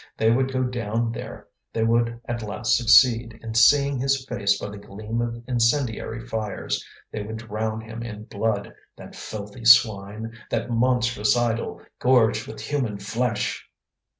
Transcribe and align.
They 0.17 0.31
would 0.31 0.51
go 0.51 0.63
down 0.63 1.11
there; 1.11 1.47
they 1.71 1.83
would 1.83 2.19
at 2.25 2.41
last 2.41 2.75
succeed 2.75 3.39
in 3.43 3.53
seeing 3.53 3.99
his 3.99 4.25
face 4.25 4.57
by 4.59 4.69
the 4.69 4.79
gleam 4.79 5.21
of 5.21 5.43
incendiary 5.47 6.25
fires, 6.25 6.83
they 7.11 7.21
would 7.21 7.37
drown 7.37 7.81
him 7.81 8.01
in 8.01 8.23
blood, 8.23 8.73
that 8.97 9.15
filthy 9.15 9.63
swine, 9.63 10.33
that 10.49 10.71
monstrous 10.71 11.37
idol, 11.37 11.83
gorged 11.99 12.47
with 12.47 12.61
human 12.61 12.97
flesh! 12.97 13.69